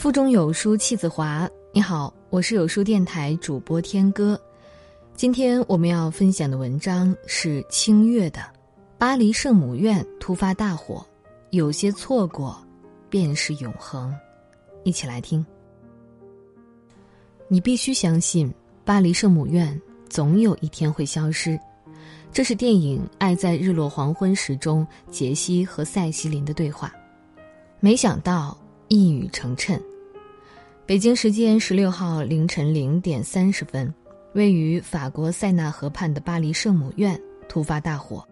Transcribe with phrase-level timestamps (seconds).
[0.00, 1.46] 腹中有书气自华。
[1.74, 4.40] 你好，我是有书电台主播天歌。
[5.14, 8.40] 今天我们要分享的文章是清月的
[8.96, 11.06] 《巴黎圣母院突发大火》，
[11.50, 12.56] 有些错过，
[13.10, 14.10] 便是永恒。
[14.84, 15.44] 一起来听。
[17.46, 18.50] 你必须相信，
[18.86, 21.60] 巴黎圣母院总有一天会消失。
[22.32, 26.90] 这是电影《爱在日落黄昏时》中杰西和塞西琳的对话。
[27.80, 28.56] 没想到
[28.88, 29.78] 一语成谶。
[30.90, 33.94] 北京时间十六号凌晨零点三十分，
[34.32, 37.16] 位于法国塞纳河畔的巴黎圣母院
[37.48, 38.26] 突发大火。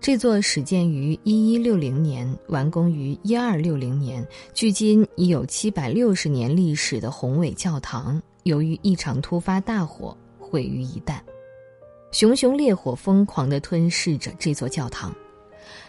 [0.00, 11.18] 这座始建于一一六零年、完工于一二六零年、距今已有七百六十年历史的宏伟教堂，由于一场突发大火毁于一旦。
[12.10, 15.14] 熊熊烈火疯狂地吞噬着这座教堂。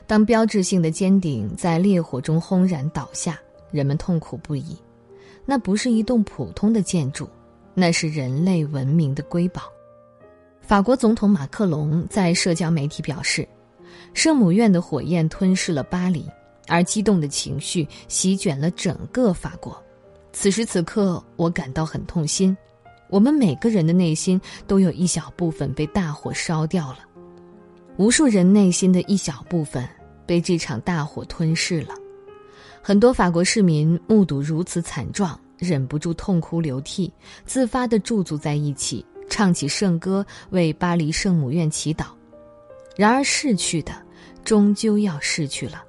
[0.05, 3.39] 当标志性的尖顶在烈火中轰然倒下，
[3.71, 4.75] 人们痛苦不已。
[5.49, 7.27] 那不是一栋普通的建筑，
[7.73, 9.63] 那是人类文明的瑰宝。
[10.61, 13.47] 法国总统马克龙在社交媒体表示
[14.13, 16.23] ：“圣母院的火焰吞噬了巴黎，
[16.67, 19.75] 而激动的情绪席卷了整个法国。
[20.31, 22.55] 此时此刻，我感到很痛心。
[23.09, 26.99] 我们每个人的内心都有一小部分被大火烧掉了，
[27.97, 29.83] 无数人内心的一小部分
[30.27, 31.95] 被这场大火吞噬了。”
[32.81, 37.11] 很多法国市民目睹如此惨状，忍不住痛哭流涕，
[37.45, 42.05] 自发地驻足在一起，唱起圣歌，为巴黎圣母院祈祷。
[42.95, 43.91] 然而，逝去的
[44.43, 45.83] 终究要逝去了，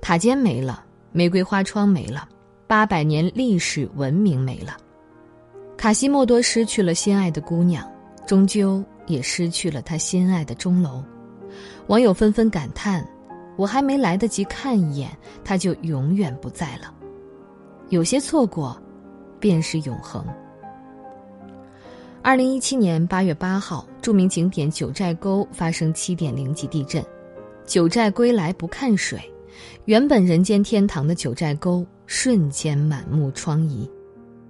[0.00, 2.28] 塔尖没了，玫瑰花窗没了，
[2.66, 4.76] 八百年历史文明没了。
[5.76, 7.86] 卡西莫多失去了心爱的姑娘，
[8.26, 11.04] 终究也失去了他心爱的钟楼。
[11.88, 13.06] 网友纷纷感叹。
[13.56, 15.10] 我还没来得及看一眼，
[15.44, 16.92] 他就永远不在了。
[17.88, 18.80] 有些错过，
[19.40, 20.24] 便是永恒。
[22.22, 27.04] 二零一七年八月八号，著名景点九寨沟发生七点零级地震，
[27.64, 29.20] 九寨归来不看水，
[29.84, 33.88] 原本人间天堂的九寨沟瞬间满目疮痍。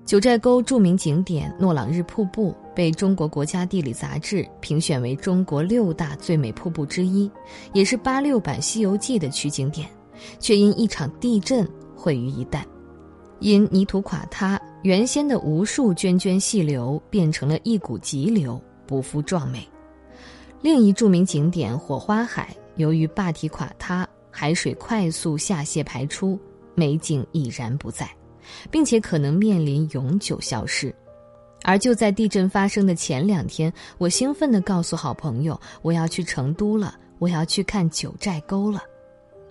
[0.06, 7.28] 九寨沟著名景点诺朗日瀑布被中国国家地理杂志评选为中国六大最美瀑布之一，
[7.72, 9.89] 也是八六版《西游记》的取景点，
[10.39, 12.62] 却因一场地震毁于一旦。
[13.41, 19.69] 因泥土垮塌，原先的无数涓涓细流变成了一股急流，不复壮美。
[20.62, 26.38] 另一著名景点火花海，由于坝体垮塌，海水快速下泄排出，
[26.77, 28.09] 美景已然不在。
[28.71, 30.95] 并且可能面临永久消失，
[31.62, 38.83] 而就在地震发生的前两天，我兴奋地告诉好朋友：“我要去成都了，我要去看九寨沟了。”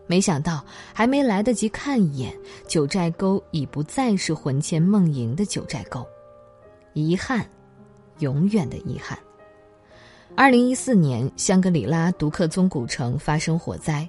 [0.08, 0.64] 没想到，
[0.94, 2.32] 还没来得及看一眼，
[2.68, 6.06] 九寨沟已不再是魂牵梦萦的九寨沟，
[6.94, 7.44] 遗憾，
[8.20, 9.18] 永远的遗憾。
[10.38, 14.08] 二零一四年，香格里拉独克宗古城发生火灾，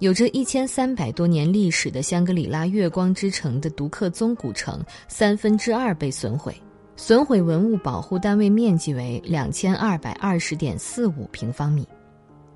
[0.00, 6.52] 有着一千三百多年历史的香格里拉月光之城的独克宗古城三分之二被损毁，
[6.96, 11.86] 损毁文物保护单位面积为两千二百二十点四五平方米。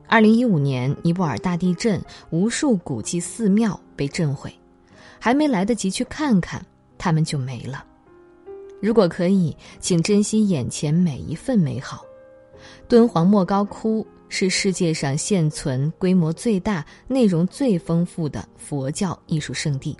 [0.09, 4.53] 二零一五年，尼泊尔大地震，无数古迹寺庙被震毁，
[5.21, 6.61] 还没来得及去看看，
[6.99, 7.85] 他们就没了。
[8.81, 12.05] 如果可以，请珍惜眼前每一份美好。
[12.89, 19.97] 敦煌莫高窟是世界上现存规模最大、内容最丰富的佛教艺术圣地。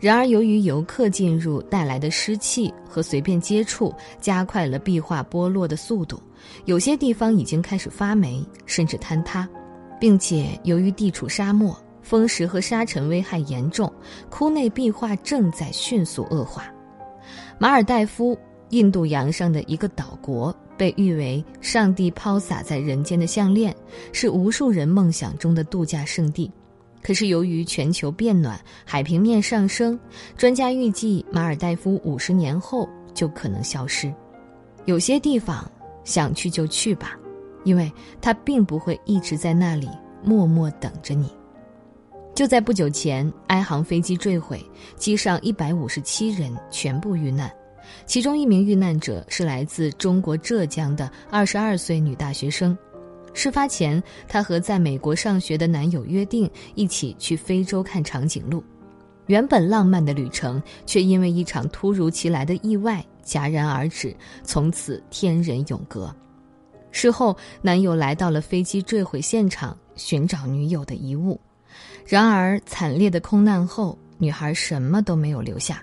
[0.00, 6.20] 然而，由于游客进入带来的湿气和随便接触，加快了壁画剥落的速度。
[6.66, 9.48] 有些地方已经开始发霉，甚至坍塌，
[9.98, 13.90] 并且由于地处沙漠，风蚀和沙尘危害严重，
[14.28, 16.70] 窟内壁画正在迅速恶化。
[17.58, 18.36] 马尔代夫，
[18.70, 20.54] 印度洋上的一个岛国。
[20.76, 23.74] 被誉为上帝抛洒在人间的项链，
[24.12, 26.50] 是无数人梦想中的度假胜地。
[27.02, 29.98] 可是由于全球变暖、海平面上升，
[30.36, 34.12] 专家预计马尔代夫五十年后就可能消失。
[34.86, 35.70] 有些地方
[36.02, 37.18] 想去就去吧，
[37.64, 39.88] 因为它并不会一直在那里
[40.22, 41.30] 默默等着你。
[42.34, 44.60] 就在不久前，埃航飞机坠毁，
[44.96, 47.52] 机上一百五十七人全部遇难。
[48.06, 52.76] 其中一名遇难者是来自中国浙江的二十二岁女大学生。
[53.32, 58.62] 事发前，她和在美国上学的男友约定一起去非洲看长颈鹿。
[59.26, 66.14] 原本浪漫的旅程，却因为一场突如其来的意外戛然而止，从此天人永隔。
[66.90, 71.40] 事后，男友来到了飞机坠毁现场寻找女友的遗物，
[72.06, 75.82] 然而惨烈的空难后，女孩什么都没有留下。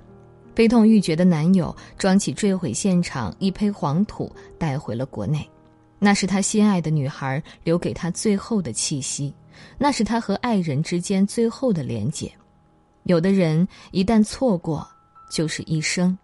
[0.61, 5.49] 悲痛欲绝的男友装起坠毁现场一坯黄土带回了国内，
[5.97, 9.33] 那是他心爱的女孩留给他最后的气息，
[9.79, 12.31] 那是他和爱人之间最后的连结。
[13.05, 14.87] 有的人一旦错过，
[15.31, 16.15] 就是一生。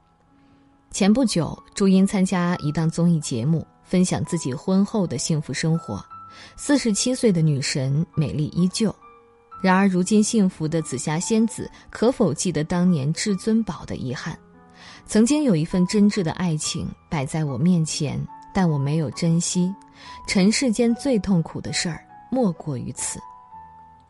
[0.92, 6.00] 前不久，朱茵参加一档综艺节目，分享自己婚后的幸福生活。
[6.56, 8.95] 四十七岁的女神，美丽依旧。
[9.62, 14.38] 然而，如今幸福的紫霞仙子，可否记得当年至尊宝的遗憾？
[15.06, 18.19] 曾经有一份真挚的爱情摆在我面前，
[18.54, 19.74] 但我没有珍惜。
[20.27, 23.19] 尘世间最痛苦的事儿，莫过于此。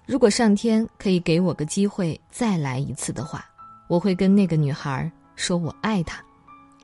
[0.05, 3.45] 如果上天可以给我个机会再来一次的话，
[3.87, 6.21] 我会跟那个女孩说我爱她。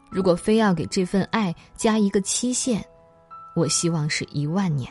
[0.09, 2.83] 如果非要给这份爱加一个期限，
[3.55, 4.89] 我希望是一万年。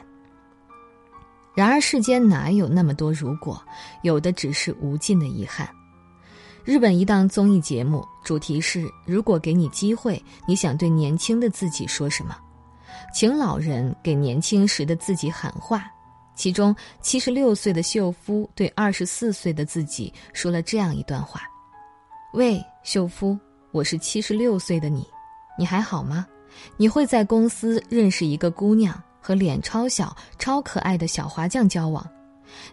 [1.55, 3.63] 然而世间哪有那么多如果，
[4.03, 5.69] 有的只是无尽的遗憾。
[6.65, 12.37] 日本一档综艺节目主题是：如果给你机会，你想对年轻的自己说什么？
[13.13, 15.85] 请老人给年轻时的自己喊话。
[16.35, 21.43] 其中七十六岁的秀夫对二十四岁的自己说了这样一段话
[22.33, 23.39] ：“喂，秀夫。”
[23.73, 25.07] 我是七十六岁的你，
[25.59, 26.27] 你还好吗？
[26.77, 32.07] 你会在公司认识一个姑娘，和脸超小、超可爱的小滑匠交往。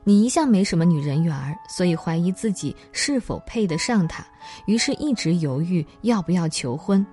[0.04, 4.26] 你一向没什么女人缘儿，所以怀疑自己是否配得上她，
[4.66, 7.06] 于是一直犹豫要不要求婚。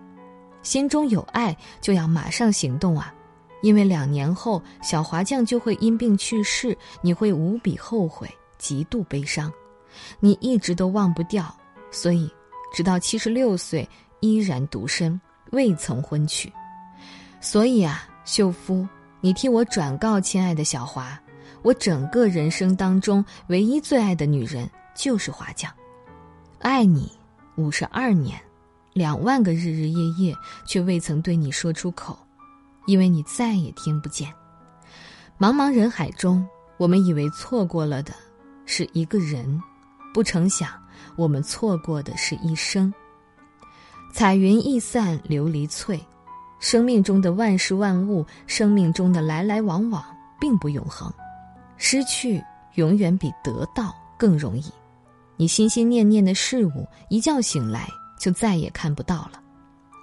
[0.62, 3.15] 心中有爱就要马上行动啊，
[3.62, 8.29] 因为两年后小滑匠就会因病去世，你会无比后悔，
[8.59, 9.53] 极度悲伤。
[10.19, 11.55] 你一直都忘不掉，
[11.93, 12.29] 所以。
[12.73, 13.89] 直到七十六岁
[14.21, 15.19] 依然独身，
[15.53, 16.53] 未曾婚娶。
[17.41, 18.87] 所以啊，秀夫，
[19.21, 21.19] 你替我转告亲爱的小华，
[21.63, 25.73] 我整个人生当中唯一最爱的女人就是华将。
[26.61, 27.11] 爱你
[27.57, 28.41] 五十二年，
[28.93, 30.35] 两万个日日夜夜，
[30.67, 32.19] 却未曾对你说出口，
[32.87, 34.33] 因为你再也听不见。
[35.39, 36.47] 茫茫人海中，
[36.77, 38.15] 我们以为错过了的
[38.65, 39.61] 是一个人，
[40.15, 40.71] 不成想。
[41.15, 42.93] 我们错过的是一生。
[44.13, 46.01] 彩云易散琉璃脆，
[46.58, 50.05] 生命中的万事万物，生命中的来来往往，
[50.41, 51.12] 并不永恒。
[51.76, 52.43] 失去
[52.75, 54.64] 永远比得到更容易。
[55.37, 57.87] 你心心念念的事物，一觉醒来
[58.19, 59.41] 就再也看不到了。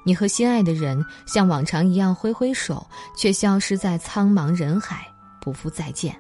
[0.05, 2.85] 你和心爱的人像往常一样挥挥手，
[3.17, 5.07] 却消失在苍茫人海，
[5.41, 6.15] 不复再见。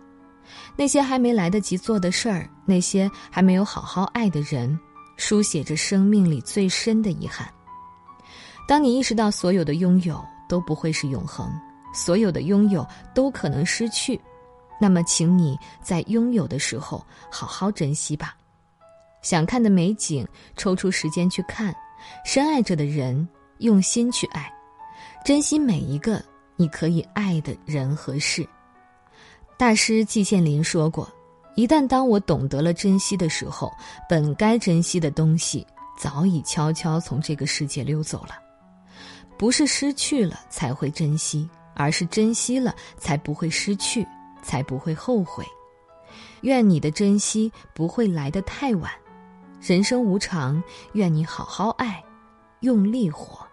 [0.75, 4.79] 那些还没来得及做的事儿，那些还没有好好爱的人，
[5.17, 7.47] 书写着生命里最深的遗憾。
[8.67, 11.51] 当你意识到所有的拥有都不会是永恒，
[11.93, 14.19] 所有的拥有都可能失去，
[14.79, 18.35] 那么，请你在拥有的时候好好珍惜吧。
[19.21, 20.27] 想看的美景，
[20.57, 21.73] 抽出时间去看；
[22.25, 23.27] 深爱着的人，
[23.59, 24.51] 用心去爱，
[25.23, 26.23] 珍惜每一个
[26.55, 28.47] 你可以爱的人和事。
[29.57, 31.09] 大师季羡林说过
[31.55, 33.71] ：“一旦当我懂得了珍惜的时候，
[34.09, 35.65] 本该珍惜的东西
[35.97, 38.42] 早已悄悄从这个世界溜走了。
[39.37, 44.07] 不是失去了才会珍惜，而是珍惜了才不会失去，
[44.41, 45.45] 才不会后悔。
[46.41, 48.91] 愿你的珍惜不会来得太晚。
[49.61, 50.61] 人生无常，
[50.93, 52.03] 愿你好好爱，
[52.59, 53.45] 用力活。”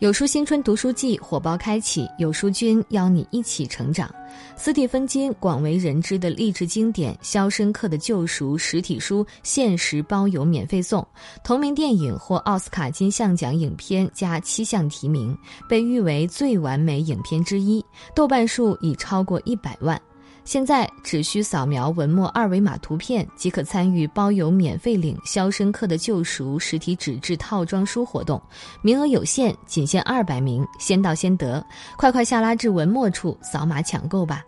[0.00, 4.08] 有书新春读书季火爆开启，有书君邀你一起成长。
[4.56, 11.04] 斯蒂芬金广为人知的励志经典《肖申克的救赎》实体书限时包邮免费送。
[11.42, 15.36] 同名电影获奥斯卡金像奖影片加七项提名，
[15.68, 20.00] 被誉为最完美影片之一，豆瓣数已超过一百万。
[20.48, 28.40] 现在只需扫描文末二维码图片，即可参与包邮免费领《肖申克的救赎》实体纸质套装书活动，
[28.80, 31.62] 名额有限，仅限二百名，先到先得，
[31.98, 34.42] 快快下拉至文末处扫码抢购吧！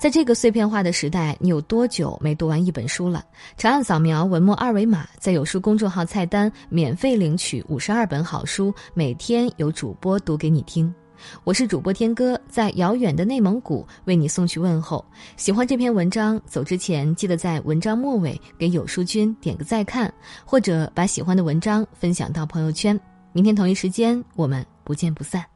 [0.00, 3.24] 在这个碎片化的时代，你有多久没读完一本书了？
[3.56, 10.92] 长按扫描文末二维码，在有书公众号菜单免费领取五十二本好书，每天有主播读给你听。
[11.44, 15.04] 我是主播天哥，在遥远的内蒙古为你送去问候。
[15.36, 20.12] 喜欢这篇文章，走之前记得在文章末尾给有书君点个再看，
[20.44, 22.98] 或者把喜欢的文章分享到朋友圈。
[23.32, 25.53] 明天同一时间，我们不见不散。